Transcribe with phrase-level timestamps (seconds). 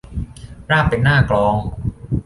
[0.71, 1.55] ราบเป็นหน้ากลอง